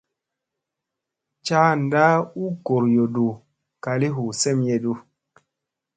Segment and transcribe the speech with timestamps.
[1.45, 2.03] Caanda
[2.43, 3.25] u gooryoɗu
[3.83, 4.91] kali hu semyeɗu.